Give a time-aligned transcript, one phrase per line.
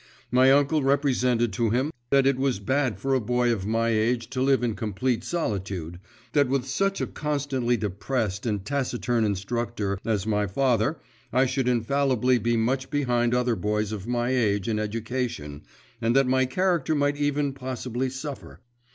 [0.31, 4.31] My uncle represented to him that it was bad for a boy of my age
[4.31, 5.99] to live in complete solitude,
[6.33, 10.97] that with such a constantly depressed and taciturn instructor as my father
[11.31, 15.61] I should infallibly be much behind other boys of my age in education,
[16.01, 16.99] and that my character even
[17.45, 18.59] might very possibly suffer.